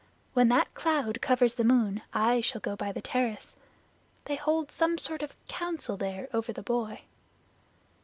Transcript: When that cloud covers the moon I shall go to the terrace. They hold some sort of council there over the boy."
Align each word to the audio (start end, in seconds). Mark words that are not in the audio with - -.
When 0.33 0.49
that 0.49 0.73
cloud 0.73 1.21
covers 1.21 1.53
the 1.53 1.63
moon 1.63 2.01
I 2.11 2.41
shall 2.41 2.59
go 2.59 2.75
to 2.75 2.91
the 2.91 3.03
terrace. 3.03 3.59
They 4.25 4.35
hold 4.35 4.71
some 4.71 4.97
sort 4.97 5.21
of 5.21 5.35
council 5.47 5.95
there 5.95 6.27
over 6.33 6.51
the 6.51 6.63
boy." 6.63 7.01